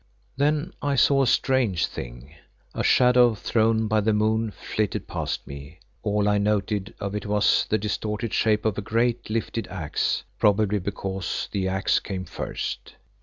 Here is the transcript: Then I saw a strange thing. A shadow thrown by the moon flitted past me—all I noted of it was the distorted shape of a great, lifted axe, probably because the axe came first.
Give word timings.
Then 0.35 0.73
I 0.81 0.95
saw 0.95 1.21
a 1.21 1.27
strange 1.27 1.85
thing. 1.85 2.33
A 2.73 2.81
shadow 2.83 3.35
thrown 3.35 3.87
by 3.87 4.01
the 4.01 4.13
moon 4.13 4.49
flitted 4.49 5.07
past 5.07 5.45
me—all 5.45 6.27
I 6.27 6.39
noted 6.39 6.95
of 6.99 7.13
it 7.13 7.27
was 7.27 7.67
the 7.69 7.77
distorted 7.77 8.33
shape 8.33 8.65
of 8.65 8.79
a 8.79 8.81
great, 8.81 9.29
lifted 9.29 9.67
axe, 9.67 10.23
probably 10.39 10.79
because 10.79 11.49
the 11.51 11.67
axe 11.67 11.99
came 11.99 12.25
first. 12.25 12.95